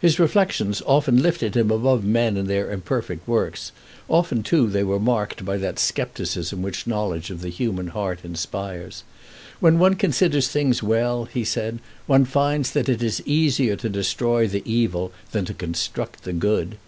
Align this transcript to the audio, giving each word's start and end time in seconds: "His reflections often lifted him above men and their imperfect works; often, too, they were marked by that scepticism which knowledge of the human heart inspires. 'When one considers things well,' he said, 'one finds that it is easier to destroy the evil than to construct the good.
"His 0.00 0.18
reflections 0.18 0.80
often 0.86 1.20
lifted 1.22 1.54
him 1.54 1.70
above 1.70 2.02
men 2.02 2.38
and 2.38 2.48
their 2.48 2.72
imperfect 2.72 3.28
works; 3.28 3.72
often, 4.08 4.42
too, 4.42 4.68
they 4.70 4.82
were 4.82 4.98
marked 4.98 5.44
by 5.44 5.58
that 5.58 5.78
scepticism 5.78 6.62
which 6.62 6.86
knowledge 6.86 7.28
of 7.28 7.42
the 7.42 7.50
human 7.50 7.88
heart 7.88 8.20
inspires. 8.24 9.04
'When 9.60 9.78
one 9.78 9.96
considers 9.96 10.48
things 10.48 10.82
well,' 10.82 11.26
he 11.26 11.44
said, 11.44 11.80
'one 12.06 12.24
finds 12.24 12.70
that 12.70 12.88
it 12.88 13.02
is 13.02 13.22
easier 13.26 13.76
to 13.76 13.90
destroy 13.90 14.48
the 14.48 14.62
evil 14.64 15.12
than 15.32 15.44
to 15.44 15.52
construct 15.52 16.22
the 16.24 16.32
good. 16.32 16.78